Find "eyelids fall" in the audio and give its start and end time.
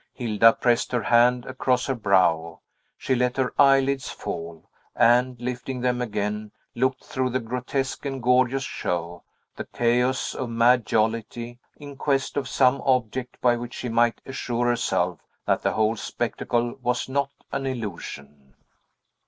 3.59-4.67